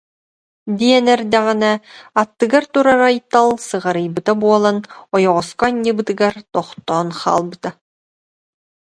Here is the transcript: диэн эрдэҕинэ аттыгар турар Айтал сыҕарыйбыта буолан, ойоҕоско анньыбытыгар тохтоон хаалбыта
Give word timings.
диэн 0.79 1.05
эрдэҕинэ 1.15 1.71
аттыгар 2.21 2.63
турар 2.73 3.01
Айтал 3.09 3.49
сыҕарыйбыта 3.67 4.33
буолан, 4.43 4.77
ойоҕоско 5.15 5.63
анньыбытыгар 5.69 6.35
тохтоон 6.53 7.09
хаалбыта 7.19 7.69